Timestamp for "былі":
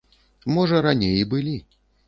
1.35-1.57